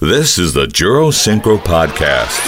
[0.00, 2.38] This is the Juro Synchro Podcast.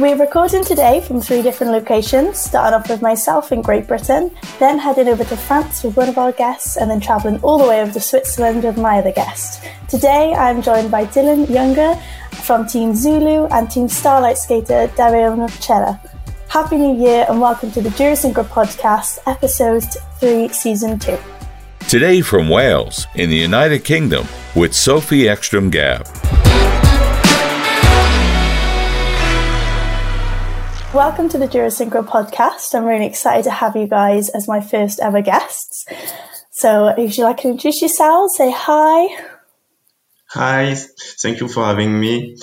[0.00, 4.80] We're recording today from three different locations, starting off with myself in Great Britain, then
[4.80, 7.80] heading over to France with one of our guests, and then travelling all the way
[7.80, 9.62] over to Switzerland with my other guest.
[9.88, 11.94] Today I'm joined by Dylan Younger
[12.42, 16.00] from Team Zulu and Team Starlight skater Dario Nocella.
[16.48, 19.84] Happy New Year and welcome to the Juro Synchro Podcast, Episode
[20.18, 21.16] 3, Season 2.
[21.88, 26.04] Today from Wales, in the United Kingdom, with Sophie Ekstrom Gab.
[30.92, 32.74] Welcome to the Jurasynchro podcast.
[32.74, 35.86] I'm really excited to have you guys as my first ever guests.
[36.50, 39.08] So, if you'd like to introduce yourselves, say hi.
[40.26, 40.74] Hi,
[41.22, 42.36] thank you for having me.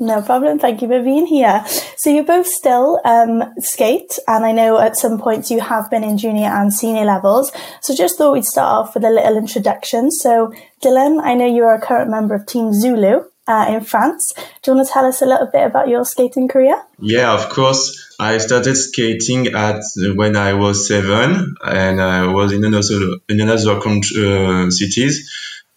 [0.00, 0.60] No problem.
[0.60, 1.64] Thank you for being here.
[1.96, 6.04] So you both still um, skate, and I know at some points you have been
[6.04, 7.50] in junior and senior levels.
[7.82, 10.12] So just thought we'd start off with a little introduction.
[10.12, 14.32] So Dylan, I know you're a current member of Team Zulu uh, in France.
[14.62, 16.80] Do you want to tell us a little bit about your skating career?
[17.00, 18.14] Yeah, of course.
[18.20, 19.82] I started skating at
[20.14, 25.28] when I was seven, and I was in another in another uh, cities.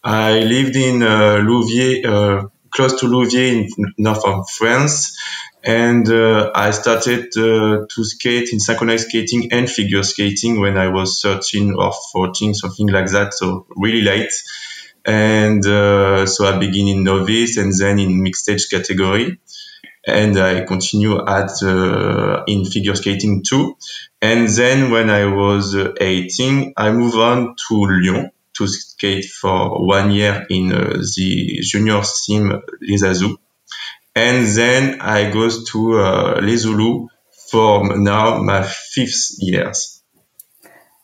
[0.03, 5.17] I lived in uh, Louviers uh, close to Louviers in north of France.
[5.63, 10.87] And uh, I started uh, to skate in synchronized skating and figure skating when I
[10.87, 13.33] was 13 or 14, something like that.
[13.33, 14.31] So really late.
[15.05, 19.39] And uh, so I begin in novice and then in mixed stage category.
[20.05, 23.77] And I continue at uh, in figure skating too.
[24.19, 28.31] And then when I was uh, 18, I move on to Lyon
[28.61, 33.35] to skate for one year in uh, the junior team Les Azous.
[34.15, 37.07] And then I goes to uh, Les Zulu
[37.49, 40.01] for now my fifth years.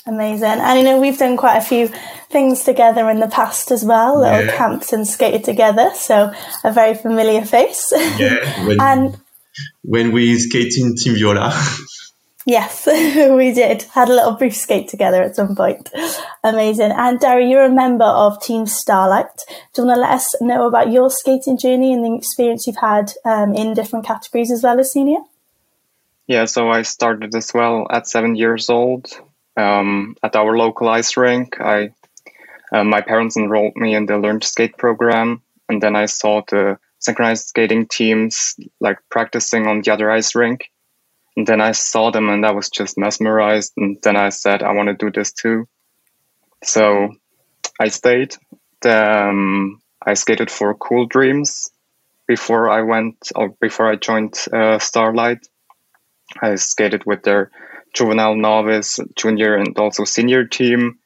[0.05, 0.59] Amazing.
[0.61, 1.89] And you know, we've done quite a few
[2.30, 4.58] things together in the past as well, little Yeah.
[4.58, 5.91] camps and skated together.
[5.95, 6.31] So
[6.63, 7.91] a very familiar face.
[8.17, 9.17] Yeah, when, and
[9.83, 11.52] when we skate in Team Viola.
[12.48, 13.84] yes, we did.
[13.84, 15.91] Had a little brief skate together at some point.
[16.44, 16.91] Amazing.
[16.91, 19.46] And Darry, you're a member of Team Starlight.
[19.74, 22.78] Do you want to let us know about your skating journey and the experience you've
[22.78, 25.19] had um, in different categories as well as senior?
[26.25, 29.07] Yeah, so I started as well at seven years old
[29.56, 31.59] um, at our local ice rink.
[31.59, 31.91] I
[32.72, 36.41] uh, my parents enrolled me in the Learn to Skate program, and then I saw
[36.50, 40.69] the synchronized skating teams like practicing on the other ice rink.
[41.38, 43.74] And then I saw them, and I was just mesmerized.
[43.78, 45.68] And then I said, I want to do this too.
[46.64, 47.14] So
[47.80, 48.36] I stayed.
[48.84, 51.70] Um, I skated for Cool Dreams
[52.28, 55.48] before I went or before I joined uh, Starlight.
[56.42, 57.52] I skated with their
[57.94, 60.98] juvenile novice, junior, and also senior team.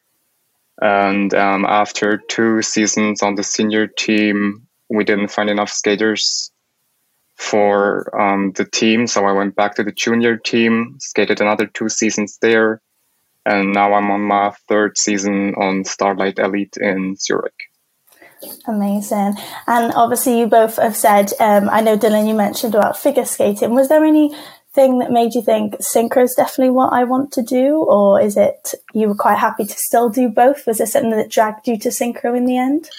[0.82, 6.51] And um, after two seasons on the senior team, we didn't find enough skaters
[7.42, 9.08] for um, the team.
[9.08, 12.82] So I went back to the junior team, skated another two seasons there.
[13.46, 17.60] And now I'm on my third season on Starlight Elite in Zurich.
[18.68, 19.34] Amazing.
[19.66, 23.74] And obviously, you both have said, um, I know Dylan, you mentioned about figure skating.
[23.74, 24.06] Was there
[24.76, 27.78] anything that made you think synchro is definitely what I want to do?
[27.78, 30.66] Or is it you were quite happy to still do both?
[30.66, 32.90] Was there something that dragged you to synchro in the end?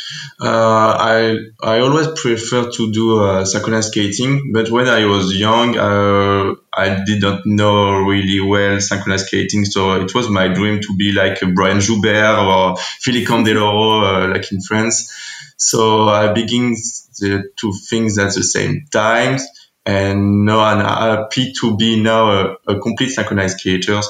[0.40, 5.76] Uh, I I always prefer to do uh, synchronized skating, but when I was young,
[5.78, 10.96] uh, I did not know really well synchronized skating, so it was my dream to
[10.96, 15.10] be like Brian Joubert or Philippe Candeloro, uh, like in France.
[15.56, 16.74] So I begin
[17.20, 19.38] the two things at the same time,
[19.84, 24.00] and now I'm happy to be now a, a complete synchronized skater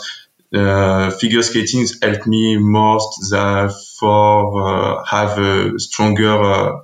[0.54, 6.80] uh, figure skating helped me most than for uh, have a stronger uh,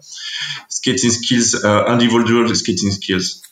[0.69, 3.43] skating skills, uh, individual skating skills.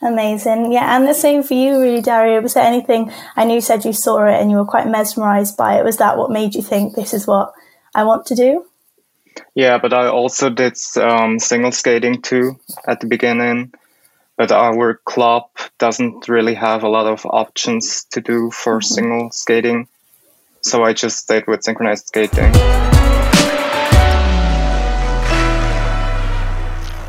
[0.00, 0.70] Amazing.
[0.70, 0.96] Yeah.
[0.96, 2.40] And the same for you, really, Dario.
[2.40, 5.56] Was there anything, I know you said you saw it and you were quite mesmerized
[5.56, 5.84] by it.
[5.84, 7.52] Was that what made you think this is what
[7.94, 8.66] I want to do?
[9.54, 13.72] Yeah, but I also did um, single skating too at the beginning.
[14.36, 15.44] But our club
[15.78, 18.94] doesn't really have a lot of options to do for mm-hmm.
[18.94, 19.88] single skating.
[20.60, 22.52] So I just stayed with synchronized skating.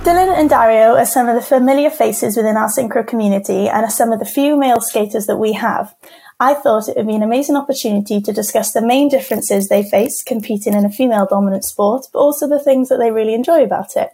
[0.04, 3.90] Dylan and Dario are some of the familiar faces within our synchro community and are
[3.90, 5.96] some of the few male skaters that we have.
[6.40, 10.22] I thought it would be an amazing opportunity to discuss the main differences they face
[10.22, 13.96] competing in a female dominant sport, but also the things that they really enjoy about
[13.96, 14.10] it.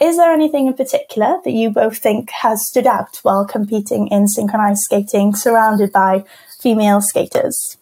[0.00, 4.28] Is there anything in particular that you both think has stood out while competing in
[4.28, 6.24] synchronized skating surrounded by
[6.60, 7.78] female skaters?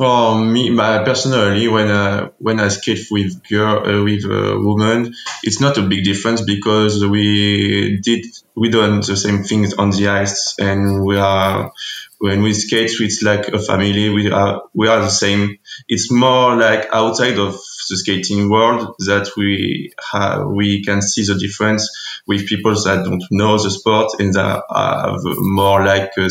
[0.00, 5.14] for me, my, personally, when I, when I skate with girl uh, with a woman,
[5.42, 8.24] it's not a big difference because we did
[8.54, 11.72] we done the same things on the ice, and we are
[12.18, 14.10] when we skate, it's like a family.
[14.10, 15.58] We are we are the same.
[15.88, 17.58] It's more like outside of
[17.90, 21.90] the skating world that we have we can see the difference
[22.26, 26.28] with people that don't know the sport and that have more like uh,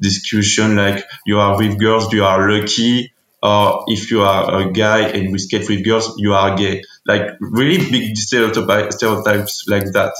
[0.00, 3.12] discussion like you are with girls, you are lucky,
[3.42, 6.82] or if you are a guy and we skate with girls, you are gay.
[7.06, 10.14] Like really big stereotypes like that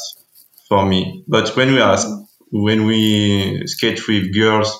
[0.69, 1.25] for me.
[1.27, 1.99] But when we are
[2.51, 4.79] when we skate with girls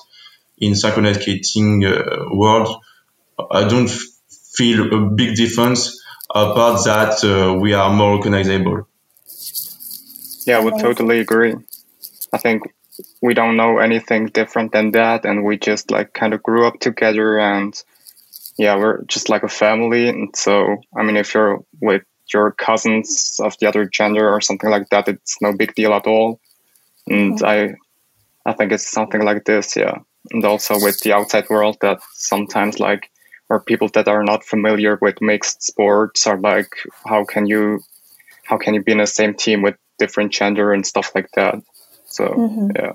[0.57, 2.83] in synchronized skating uh, world,
[3.51, 3.91] I don't
[4.57, 8.87] feel a big difference apart that uh, we are more recognizable.
[10.45, 11.55] Yeah, I would totally agree.
[12.33, 12.63] I think
[13.21, 16.79] we don't know anything different than that and we just like kind of grew up
[16.79, 17.83] together and
[18.57, 23.39] yeah we're just like a family and so i mean if you're with your cousins
[23.41, 26.39] of the other gender or something like that it's no big deal at all
[27.07, 27.45] and mm-hmm.
[27.45, 29.99] i i think it's something like this yeah
[30.31, 33.09] and also with the outside world that sometimes like
[33.49, 36.71] or people that are not familiar with mixed sports are like
[37.05, 37.81] how can you
[38.43, 41.55] how can you be in the same team with different gender and stuff like that
[42.07, 42.69] so mm-hmm.
[42.75, 42.93] yeah.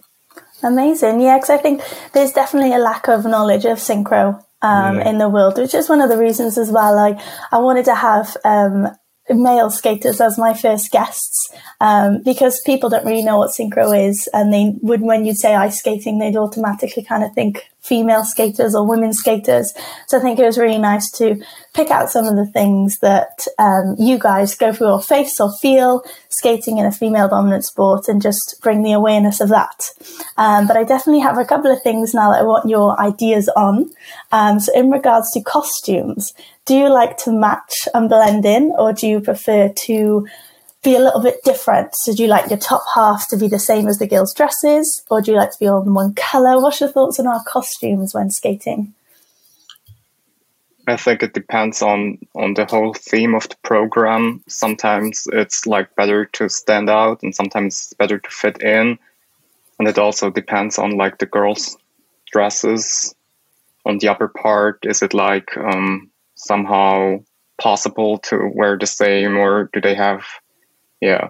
[0.62, 1.20] Amazing.
[1.20, 1.82] Yeah, because I think
[2.12, 5.08] there's definitely a lack of knowledge of synchro um, yeah.
[5.08, 6.94] in the world, which is one of the reasons as well.
[6.94, 7.18] Like
[7.50, 8.88] I wanted to have um,
[9.28, 14.28] male skaters as my first guests um, because people don't really know what synchro is,
[14.32, 18.74] and they would when you'd say ice skating, they'd automatically kind of think female skaters
[18.74, 19.74] or women skaters.
[20.06, 21.42] So I think it was really nice to
[21.74, 25.52] pick out some of the things that um, you guys go through or face or
[25.60, 29.90] feel skating in a female dominant sport and just bring the awareness of that.
[30.36, 33.48] Um, but I definitely have a couple of things now that I want your ideas
[33.56, 33.90] on.
[34.30, 36.32] Um, so in regards to costumes,
[36.64, 40.26] do you like to match and blend in or do you prefer to
[40.82, 41.94] be a little bit different?
[41.94, 45.04] So do you like your top half to be the same as the girls' dresses,
[45.10, 46.60] or do you like to be all in one colour?
[46.60, 48.94] What's your thoughts on our costumes when skating?
[50.88, 54.42] I think it depends on on the whole theme of the program.
[54.48, 58.98] Sometimes it's like better to stand out, and sometimes it's better to fit in.
[59.78, 61.76] And it also depends on like the girls'
[62.32, 63.14] dresses.
[63.84, 67.18] On the upper part, is it like um, somehow
[67.58, 70.24] possible to wear the same, or do they have
[71.02, 71.28] yeah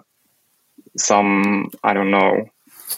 [0.97, 2.45] some i don't know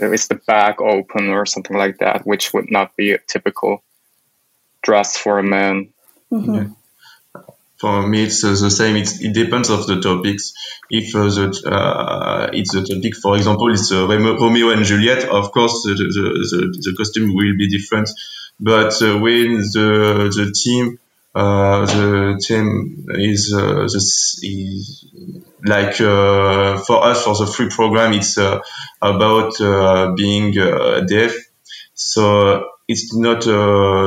[0.00, 3.82] is the back open or something like that which would not be a typical
[4.82, 5.88] dress for a man
[6.30, 6.54] mm-hmm.
[6.54, 6.66] yeah.
[7.76, 8.96] For me, it's uh, the same.
[8.96, 10.54] It's, it depends of the topics.
[10.88, 15.24] If uh, the, uh, it's a topic, for example, it's uh, Romeo and Juliet.
[15.24, 16.14] Of course, the, the,
[16.50, 18.08] the, the costume will be different.
[18.58, 20.98] But uh, when the the team
[21.34, 25.04] uh, the team is, uh, this is
[25.64, 28.60] like uh, for us for the free program it's uh,
[29.00, 31.34] about uh, being uh, deaf.
[31.94, 33.44] So it's not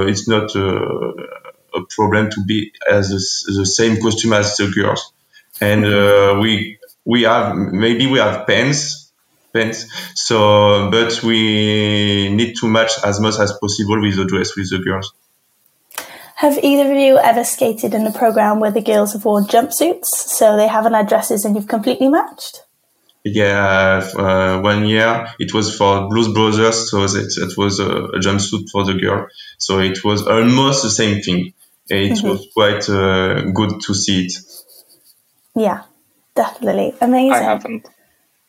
[0.07, 5.11] it's not a problem to be as a, the same costume as the girls.
[5.59, 9.11] And we we have maybe we have pens
[9.53, 14.69] pens so but we need to match as much as possible with the dress with
[14.69, 15.13] the girls
[16.37, 20.05] have either of you ever skated in a program where the girls have worn jumpsuits,
[20.05, 22.63] so they haven't had dresses and you've completely matched?
[23.23, 28.19] Yeah, uh, one year it was for Blues Brothers, so it, it was a, a,
[28.19, 29.27] jumpsuit for the girl.
[29.57, 31.53] So it was almost the same thing.
[31.89, 32.27] It mm-hmm.
[32.27, 34.33] was quite uh, good to see it.
[35.55, 35.85] Yeah,
[36.35, 37.33] definitely amazing.
[37.33, 37.89] I haven't.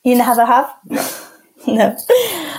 [0.04, 0.74] You never have?
[0.84, 1.08] No.
[1.66, 1.96] no.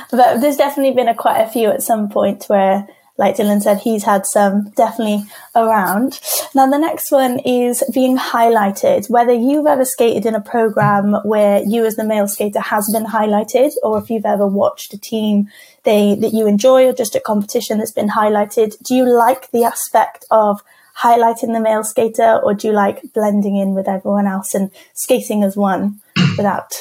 [0.10, 2.88] But there's definitely been a quite a few at some point where
[3.20, 6.22] like Dylan said, he's had some definitely around.
[6.56, 9.10] Now, the next one is being highlighted.
[9.10, 13.06] Whether you've ever skated in a program where you, as the male skater, has been
[13.06, 15.50] highlighted, or if you've ever watched a team
[15.84, 19.66] they that you enjoy, or just a competition that's been highlighted, do you like the
[19.66, 20.62] aspect of
[21.02, 25.44] highlighting the male skater, or do you like blending in with everyone else and skating
[25.44, 26.00] as one
[26.38, 26.72] without?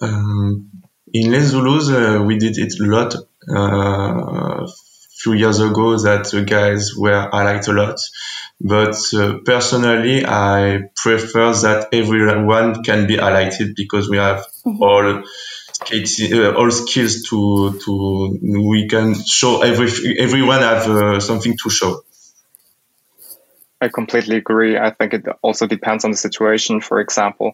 [0.00, 0.70] Um,
[1.12, 3.16] in Les Zulus, uh, we did it a lot.
[3.52, 4.64] Uh,
[5.18, 8.00] few years ago that the guys were highlighted a lot.
[8.60, 14.82] But uh, personally, I prefer that everyone can be highlighted because we have mm-hmm.
[14.82, 15.24] all
[15.80, 22.02] uh, all skills to to we can show every everyone have uh, something to show.
[23.80, 24.76] I completely agree.
[24.76, 26.80] I think it also depends on the situation.
[26.80, 27.52] For example,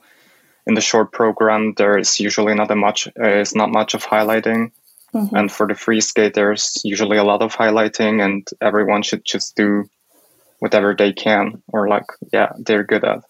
[0.66, 4.04] in the short program, there is usually not a much uh, is not much of
[4.04, 4.71] highlighting
[5.14, 5.37] Mm-hmm.
[5.37, 9.85] And for the free skaters, usually a lot of highlighting, and everyone should just do
[10.59, 13.21] whatever they can or like yeah they're good at.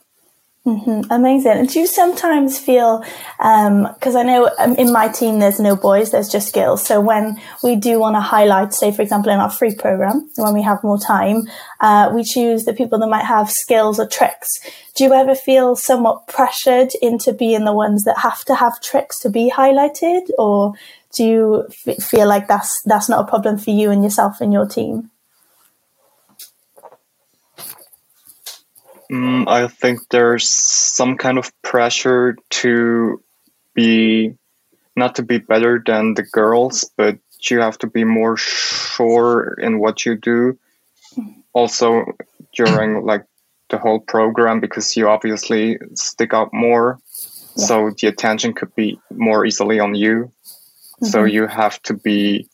[0.66, 1.12] Mm-hmm.
[1.12, 1.52] Amazing.
[1.52, 3.00] And do you sometimes feel,
[3.36, 6.86] because um, I know um, in my team there's no boys, there's just girls.
[6.86, 10.54] So when we do want to highlight, say for example in our free program, when
[10.54, 11.42] we have more time,
[11.80, 14.48] uh, we choose the people that might have skills or tricks.
[14.96, 19.18] Do you ever feel somewhat pressured into being the ones that have to have tricks
[19.18, 20.72] to be highlighted, or
[21.14, 24.52] do you f- feel like that's that's not a problem for you and yourself and
[24.52, 25.10] your team?
[29.10, 33.22] Mm, I think there's some kind of pressure to
[33.74, 34.34] be
[34.96, 37.18] not to be better than the girls, but
[37.50, 40.58] you have to be more sure in what you do.
[41.52, 42.04] Also,
[42.54, 43.24] during like
[43.70, 46.98] the whole program, because you obviously stick out more,
[47.56, 47.66] yeah.
[47.66, 50.32] so the attention could be more easily on you.
[50.94, 51.06] Mm-hmm.
[51.06, 52.48] So you have to be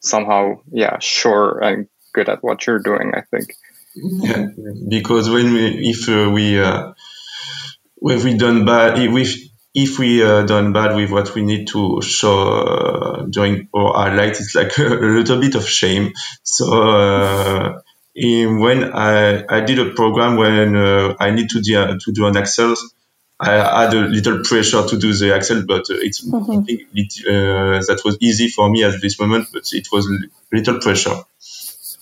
[0.00, 3.12] somehow, yeah, sure and good at what you're doing.
[3.14, 3.54] I think.
[3.94, 4.46] Yeah,
[4.88, 6.92] because when we, if uh, we uh,
[8.02, 9.38] if we done bad, if
[9.74, 14.40] if we uh, done bad with what we need to show uh, during our highlight,
[14.40, 16.12] it's like a, little bit of shame.
[16.42, 17.80] So uh,
[18.14, 22.26] in, when I I did a program when uh, I need to do to do
[22.26, 22.76] an Axel.
[23.40, 26.64] I had a little pressure to do the Axel, but it's mm-hmm.
[26.66, 29.48] it, that was easy for me at this moment.
[29.52, 30.18] But it was a
[30.52, 31.16] little pressure.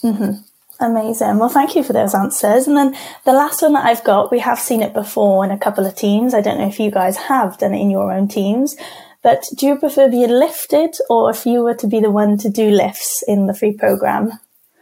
[0.02, 0.32] Mm-hmm.
[0.78, 1.38] Amazing.
[1.38, 2.66] Well, thank you for those answers.
[2.66, 5.58] And then the last one that I've got, we have seen it before in a
[5.58, 6.34] couple of teams.
[6.34, 8.76] I don't know if you guys have done it in your own teams,
[9.22, 12.50] but do you prefer being lifted or if you were to be the one to
[12.50, 14.32] do lifts in the free program?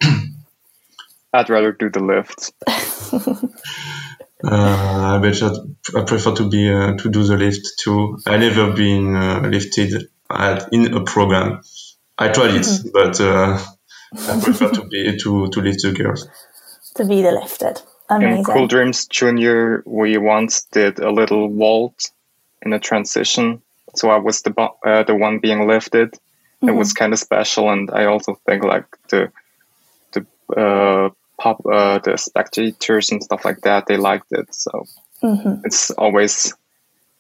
[1.33, 2.53] I'd rather do the lifts.
[4.47, 8.19] uh, I bet I prefer to be uh, to do the lift too.
[8.27, 11.63] I never been uh, lifted at, in a program.
[12.19, 12.89] I tried it, mm-hmm.
[12.93, 13.59] but uh,
[14.33, 16.29] I prefer to be to to lift the girls.
[16.97, 17.83] To be the lifted.
[18.11, 18.39] Amazing.
[18.39, 22.11] In Cool Dreams Junior, we once did a little vault
[22.63, 23.63] in a transition.
[23.95, 24.53] So I was the
[24.87, 26.13] uh, the one being lifted.
[26.13, 26.69] Mm-hmm.
[26.69, 29.33] It was kind of special, and I also think like the
[30.13, 31.11] the uh,
[31.45, 34.53] pop uh, the spectators and stuff like that they liked it.
[34.55, 34.87] So
[35.23, 35.61] mm-hmm.
[35.65, 36.55] it's always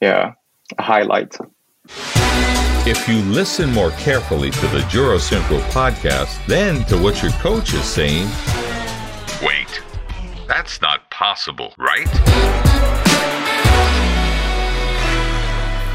[0.01, 0.33] yeah
[0.79, 1.37] a highlight.
[2.87, 7.75] If you listen more carefully to the Juro Synchro podcast than to what your coach
[7.75, 8.29] is saying,
[9.43, 9.83] wait,
[10.49, 13.14] that's not possible, right?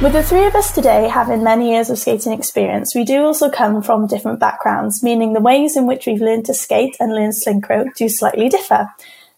[0.01, 3.49] With the three of us today having many years of skating experience, we do also
[3.49, 7.31] come from different backgrounds, meaning the ways in which we've learned to skate and learn
[7.31, 8.87] synchro do slightly differ.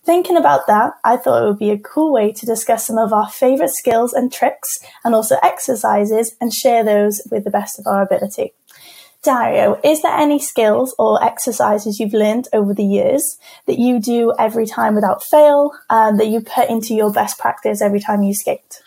[0.03, 3.11] Thinking about that, I thought it would be a cool way to discuss some of
[3.11, 7.87] our favorite skills and tricks and also exercises and share those with the best of
[7.87, 8.53] our ability.
[9.23, 14.31] Dario, is there any skills or exercises you've learned over the years that you do
[14.37, 18.35] every time without fail and that you put into your best practice every time you
[18.35, 18.79] skate?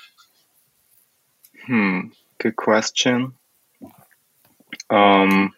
[1.66, 3.35] Hmm, good question.
[4.90, 5.52] Um,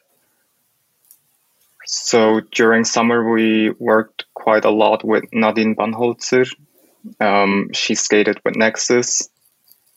[1.85, 6.49] so during summer, we worked quite a lot with Nadine Banholzer.
[7.21, 9.29] Um, she skated with NEXXICE.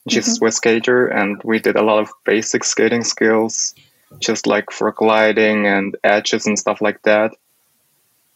[0.08, 0.32] She's mm-hmm.
[0.32, 3.76] a Swiss skater, and we did a lot of basic skating skills,
[4.20, 7.32] just like for gliding and edges and stuff like that.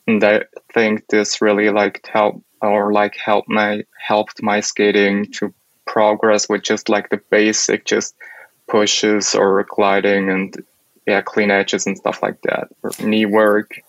[0.05, 5.53] And I think this really like helped or like helped my helped my skating to
[5.93, 8.15] progress with just like the basic just
[8.67, 10.65] pushes or gliding and
[11.05, 13.79] yeah, clean edges and stuff like that, or knee work.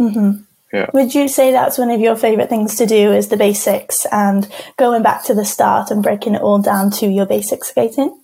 [0.00, 0.42] Mm-hmm.
[0.72, 0.90] Yeah.
[0.92, 4.50] Would you say that's one of your favorite things to do is the basics and
[4.76, 8.18] going back to the start and breaking it all down to your basic skating?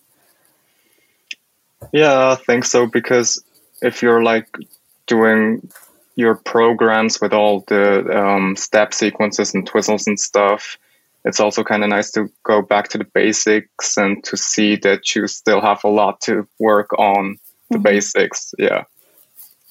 [1.92, 3.44] Yeah, I think so because
[3.80, 4.48] if you're like
[5.06, 5.70] doing
[6.16, 10.78] your programs with all the um, step sequences and twizzles and stuff,
[11.24, 15.14] it's also kind of nice to go back to the basics and to see that
[15.14, 17.36] you still have a lot to work on
[17.68, 17.82] the mm-hmm.
[17.82, 18.54] basics.
[18.58, 18.84] Yeah.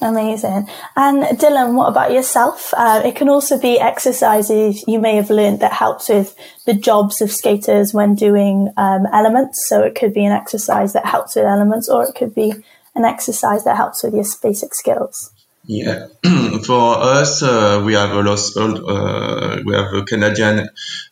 [0.01, 0.69] Amazing.
[0.95, 2.73] And Dylan, what about yourself?
[2.77, 7.19] Uh, it can also be exercises you may have learned that helps with the jobs
[7.19, 9.61] of skaters when doing um, elements.
[9.67, 12.53] So it could be an exercise that helps with elements, or it could be
[12.95, 15.31] an exercise that helps with your basic skills.
[15.71, 16.07] Yeah,
[16.65, 18.39] for us, uh, we have a lot.
[18.57, 20.67] Uh, we have a Canadian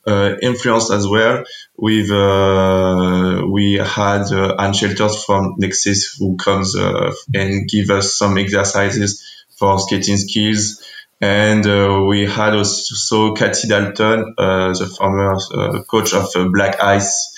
[0.07, 1.43] uh, influence as well.
[1.77, 8.17] With uh, we had uh, Anne Shelters from NEXXICE who comes uh, and give us
[8.17, 10.83] some exercises for skating skills,
[11.21, 15.37] and uh, we had also Cathy Dalton, the former
[15.83, 17.36] coach of Black Ice.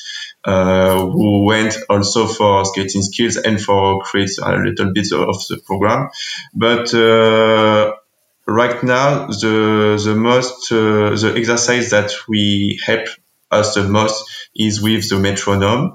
[0.49, 5.61] Uh, who went also for skating skills and for create a little bit of the
[5.65, 6.09] program.
[6.55, 7.95] But uh,
[8.47, 13.07] right now, the the most uh, the exercise that we help
[13.51, 14.25] us the most
[14.55, 15.91] is with the metronome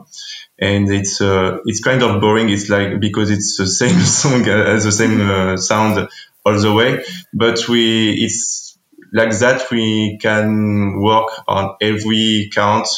[0.58, 2.48] and it's uh, it's kind of boring.
[2.50, 6.08] It's like because it's the same song as the same uh, sound
[6.46, 8.78] all the way, but we it's
[9.12, 12.88] like that we can work on every count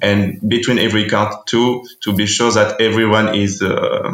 [0.00, 4.12] and between every count too to be sure that everyone is uh,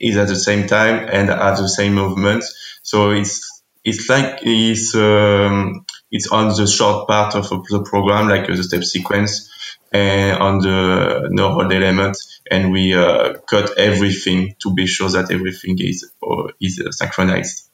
[0.00, 2.44] is at the same time and at the same movement.
[2.82, 8.46] So it's it's like it's um, it's on the short part of the program, like
[8.46, 9.50] the step sequence,
[9.92, 12.16] and on the hold element,
[12.50, 17.65] and we uh, cut everything to be sure that everything is uh, is synchronized.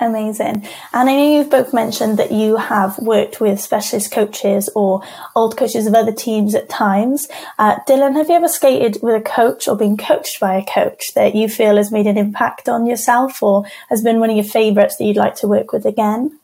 [0.00, 0.66] Amazing.
[0.94, 5.02] And I know you've both mentioned that you have worked with specialist coaches or
[5.36, 7.28] old coaches of other teams at times.
[7.58, 11.12] Uh, Dylan, have you ever skated with a coach or been coached by a coach
[11.14, 14.44] that you feel has made an impact on yourself or has been one of your
[14.44, 16.40] favorites that you'd like to work with again?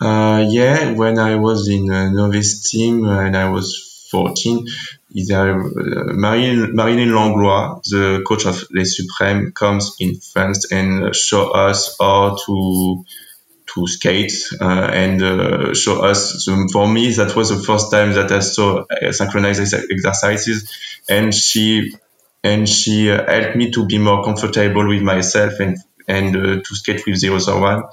[0.00, 4.64] Uh, yeah, when I was in a novice team and I was 14,
[5.16, 5.54] is uh,
[6.14, 12.36] Marilyn, Marilyn Langlois, the coach of Les Suprêmes, comes in France and show us how
[12.44, 13.04] to
[13.74, 16.44] to skate uh, and uh, show us.
[16.44, 20.70] So for me, that was the first time that I saw uh, synchronized exercises,
[21.08, 21.94] and she
[22.44, 26.76] and she uh, helped me to be more comfortable with myself and and uh, to
[26.76, 27.84] skate with the other one.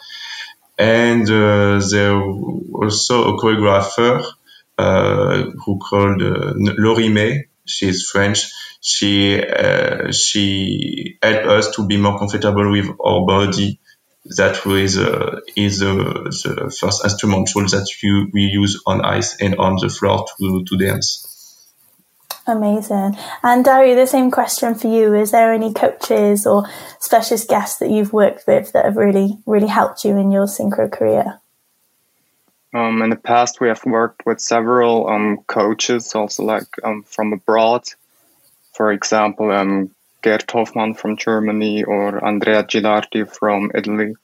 [0.77, 4.31] And there was also a choreographer uh,
[4.77, 7.45] who called uh, Laurie May.
[7.65, 8.51] She's French.
[8.81, 13.79] She uh, she helped us to be more comfortable with our body.
[14.37, 19.77] That uh, is uh, the first instrumental that you, we use on ice and on
[19.81, 21.29] the floor to to dance.
[22.45, 23.17] Amazing.
[23.41, 25.13] And Dario, the same question for you.
[25.13, 26.65] Is there any coaches or
[26.99, 30.91] specialist guests that you've worked with that have really, really helped you in your synchro
[30.91, 31.39] career?
[32.73, 37.31] Um, in the past, we have worked with several um, coaches, also like um, from
[37.31, 37.83] abroad.
[38.73, 39.91] For example, um,
[40.23, 44.15] Gerd Hoffmann from Germany or Andrea Gilardi from Italy,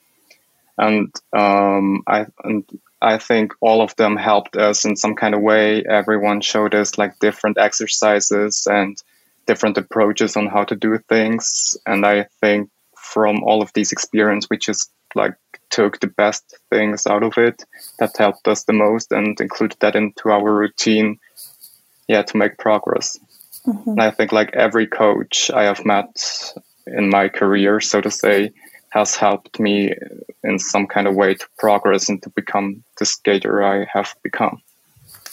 [0.79, 2.65] and um, I and
[3.01, 5.83] I think all of them helped us in some kind of way.
[5.83, 9.01] Everyone showed us like different exercises and
[9.45, 14.47] different approaches on how to do things, and I think from all of these experience,
[14.49, 15.35] we just like
[15.69, 17.63] took the best things out of it
[17.99, 21.19] that helped us the most and included that into our routine
[22.07, 23.17] yeah to make progress
[23.65, 23.91] mm-hmm.
[23.91, 26.53] and i think like every coach i have met
[26.87, 28.51] in my career so to say
[28.89, 29.93] has helped me
[30.43, 34.61] in some kind of way to progress and to become the skater i have become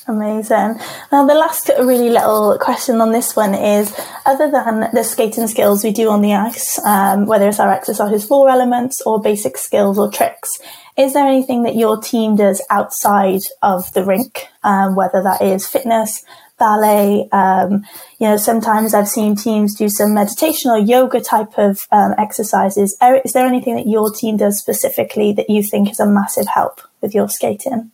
[0.08, 0.78] Amazing.
[1.10, 3.92] Now, the last really little question on this one is
[4.24, 8.24] other than the skating skills we do on the ice, um, whether it's our exercises
[8.24, 10.48] four elements or basic skills or tricks,
[10.96, 15.66] is there anything that your team does outside of the rink, um, whether that is
[15.66, 16.24] fitness,
[16.56, 17.28] ballet?
[17.32, 17.84] Um,
[18.20, 22.96] you know, sometimes I've seen teams do some meditation or yoga type of um, exercises.
[23.02, 26.80] Is there anything that your team does specifically that you think is a massive help
[27.00, 27.90] with your skating?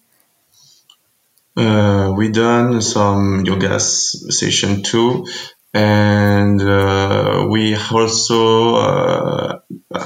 [1.56, 5.26] Uh, we done some yoga session too,
[5.74, 9.58] and uh, we also uh,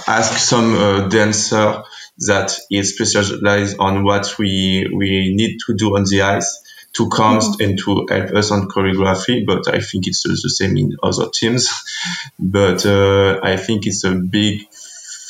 [0.09, 1.83] ask some uh, dancer
[2.19, 6.63] that is specialized on what we we need to do on the ice
[6.95, 7.63] to come mm-hmm.
[7.63, 9.45] and to help us on choreography.
[9.47, 11.71] But I think it's the same in other teams.
[12.39, 14.63] but uh, I think it's a big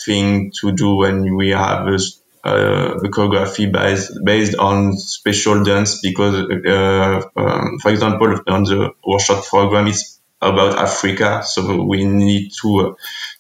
[0.05, 1.99] thing to do when we have a
[2.47, 6.35] uh, choreography based based on special dance because,
[6.67, 12.69] uh, um, for example, on the workshop program, it's about Africa, so we need to
[12.81, 12.95] uh,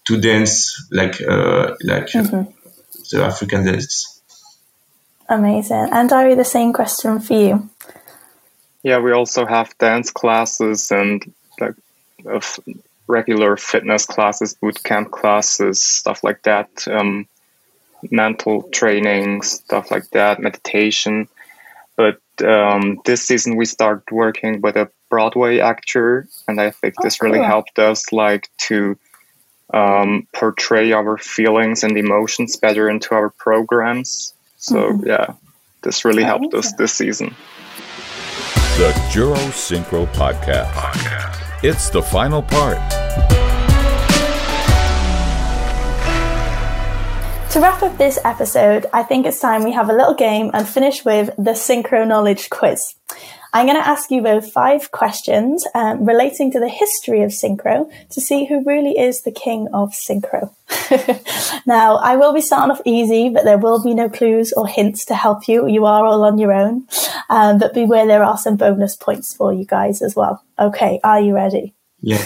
[0.06, 2.50] to dance like uh, like mm-hmm.
[3.10, 4.20] the African dance.
[5.28, 5.88] Amazing.
[5.92, 7.70] And Ari, the same question for you.
[8.82, 11.74] Yeah, we also have dance classes and like
[12.24, 12.58] of
[13.08, 16.68] regular fitness classes, boot camp classes, stuff like that.
[16.88, 17.26] Um,
[18.10, 21.28] mental training, stuff like that, meditation.
[21.96, 27.16] But um, this season we started working with a Broadway actor, and I think this
[27.16, 27.32] oh, cool.
[27.32, 28.98] really helped us like to
[29.72, 34.34] um, portray our feelings and emotions better into our programs.
[34.56, 35.06] So mm-hmm.
[35.06, 35.34] yeah,
[35.82, 37.34] this really helped us this season.
[38.76, 40.70] The Juro Synchro Podcast.
[40.72, 41.64] Podcast.
[41.64, 43.45] It's the final part.
[47.56, 50.68] To wrap up this episode, I think it's time we have a little game and
[50.68, 52.94] finish with the synchro knowledge quiz.
[53.54, 57.90] I'm going to ask you both five questions um, relating to the history of synchro
[58.10, 60.54] to see who really is the king of synchro.
[61.66, 65.06] now, I will be starting off easy, but there will be no clues or hints
[65.06, 65.66] to help you.
[65.66, 66.86] You are all on your own.
[67.30, 70.44] Um, but beware, there are some bonus points for you guys as well.
[70.58, 71.72] Okay, are you ready?
[72.02, 72.22] Yeah.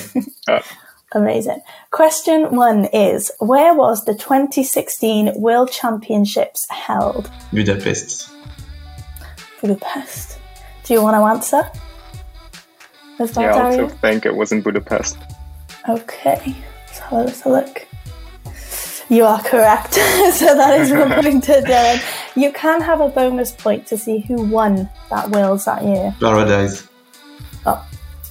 [1.13, 1.61] Amazing.
[1.91, 7.29] Question one is Where was the 2016 World Championships held?
[7.53, 8.31] Budapest.
[9.61, 10.39] Budapest.
[10.85, 11.71] Do you want to answer?
[13.19, 13.89] Is that yeah, I also Dario?
[13.97, 15.19] think it was in Budapest.
[15.89, 16.55] Okay,
[16.87, 17.87] let's have a little look.
[19.09, 19.95] You are correct.
[19.95, 22.01] so that is one point to Dylan.
[22.37, 26.15] You can have a bonus point to see who won that Worlds that year.
[26.21, 26.87] Paradise.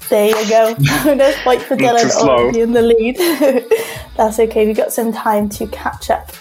[0.09, 0.75] There you go.
[1.03, 2.29] bonus point for Too Dylan slow.
[2.37, 3.17] already in the lead.
[4.17, 4.65] That's okay.
[4.65, 6.31] We've got some time to catch up.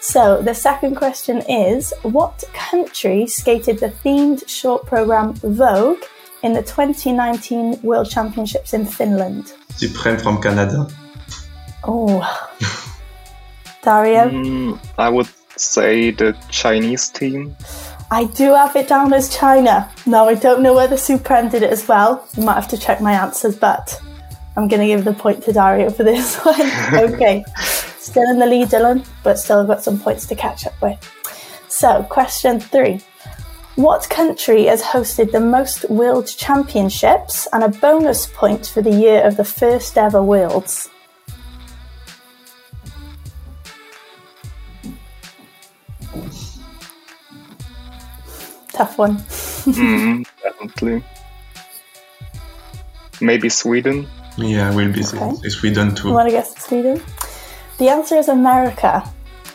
[0.00, 6.02] So the second question is: What country skated the themed short program Vogue
[6.42, 9.52] in the 2019 World Championships in Finland?
[9.76, 10.88] Supreme from Canada.
[11.84, 12.20] Oh,
[13.82, 14.28] Dario.
[14.30, 17.54] Mm, I would say the Chinese team.
[18.12, 19.88] I do have it down as China.
[20.04, 22.26] No, I don't know whether Supreme did it as well.
[22.36, 24.00] You might have to check my answers, but
[24.56, 26.60] I'm going to give the point to Dario for this one.
[27.14, 27.44] okay.
[27.98, 30.98] Still in the lead, Dylan, but still got some points to catch up with.
[31.68, 33.00] So, question three.
[33.76, 39.22] What country has hosted the most World Championships and a bonus point for the year
[39.22, 40.90] of the first ever Worlds?
[48.72, 49.16] Tough one.
[49.18, 51.02] Mm, definitely.
[53.20, 54.06] Maybe Sweden.
[54.36, 55.48] Yeah, we'll be Okay.
[55.48, 56.12] Sweden You too.
[56.12, 57.02] want to guess Sweden?
[57.78, 59.02] The answer is America.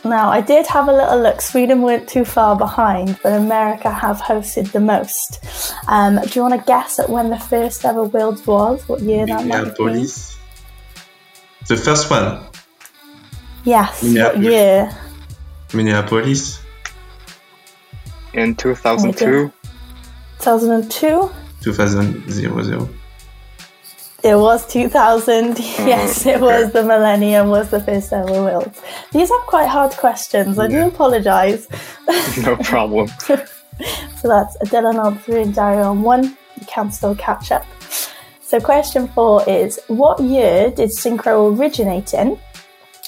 [0.04, 1.40] Now, I did have a little look.
[1.40, 5.42] Sweden weren't too far behind, but America have hosted the most.
[5.88, 8.86] Um, do you want to guess at when the first ever Worlds was?
[8.88, 9.86] What year that might have been?
[9.86, 10.38] Minneapolis.
[11.66, 12.44] The first one,
[13.64, 14.96] Yes, what year?
[15.74, 16.60] Minneapolis.
[18.36, 19.52] In 2002.
[20.38, 21.30] 2002?
[21.62, 22.24] 2000.
[24.22, 25.58] It was 2000.
[25.86, 28.80] Yes, it was the millennium was the first ever Worlds.
[29.12, 30.58] These are quite hard questions.
[30.58, 31.66] I do apologise.
[32.42, 33.08] No problem.
[34.20, 36.24] So that's Dylan on three and Dario on one.
[36.58, 37.66] You can still catch up.
[38.40, 42.38] So question four is what year did synchro originate in?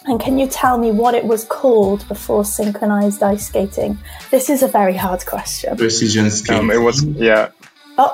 [0.09, 3.99] And can you tell me what it was called before synchronized ice skating?
[4.31, 5.77] This is a very hard question.
[5.77, 6.62] Precision skating.
[6.62, 7.51] Um, it was yeah,
[7.99, 8.12] Oh,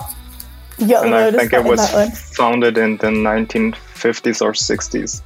[0.79, 2.11] you got the and I think it was that one.
[2.11, 5.23] founded in the 1950s or 60s.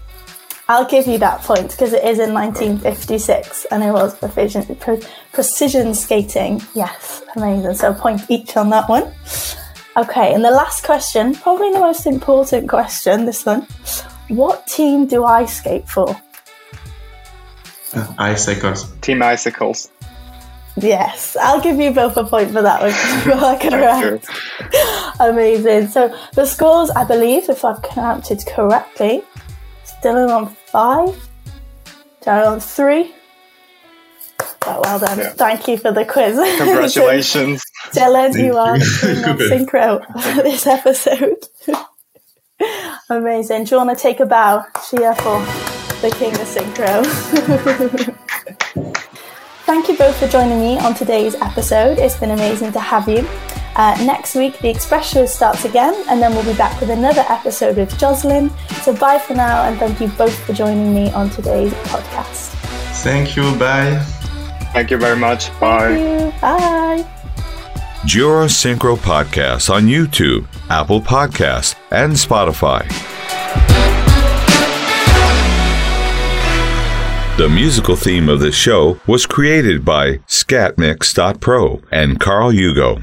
[0.69, 5.01] I'll give you that point because it is in 1956 and it was precision, pre-
[5.33, 6.61] precision skating.
[6.75, 7.73] Yes, amazing.
[7.75, 9.11] So a point each on that one.
[9.97, 13.67] Okay, and the last question, probably the most important question, this one.
[14.29, 16.15] What team do I skate for?
[17.95, 18.91] Uh, Icicles.
[19.01, 19.91] Team Icicles.
[20.77, 22.91] Yes, I'll give you both a point for that one.
[23.27, 24.29] You are Thank correct.
[24.73, 24.81] you.
[25.21, 25.89] Amazing.
[25.89, 29.23] So the scores, I believe, if I've counted correctly,
[29.85, 31.29] still on five,
[32.23, 33.15] down on three.
[34.67, 35.19] Oh, well done.
[35.19, 35.31] Yeah.
[35.31, 36.37] Thank you for the quiz.
[36.59, 37.63] Congratulations.
[37.93, 38.85] So, Dylan, you Thank are you.
[39.39, 41.47] the king synchro for this episode.
[43.11, 43.65] Amazing.
[43.65, 44.65] Do you want to take a bow?
[44.91, 47.05] Cheer for the king of synchro.
[49.67, 51.99] Thank you both for joining me on today's episode.
[51.99, 53.29] It's been amazing to have you.
[53.77, 57.25] Uh, next week, the Express Show starts again, and then we'll be back with another
[57.29, 58.51] episode with Jocelyn.
[58.83, 62.55] So, bye for now, and thank you both for joining me on today's podcast.
[63.03, 63.55] Thank you.
[63.57, 63.99] Bye.
[64.73, 65.51] Thank you very much.
[65.61, 65.95] Bye.
[65.95, 66.41] Thank you.
[66.41, 67.07] Bye.
[68.05, 72.87] Jura Synchro Podcast on YouTube, Apple Podcast, and Spotify.
[77.39, 83.01] The musical theme of this show was created by Scatmix.pro and Carl Hugo.